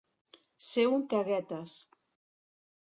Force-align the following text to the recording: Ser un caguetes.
Ser 0.69 0.85
un 0.93 1.05
caguetes. 1.13 1.79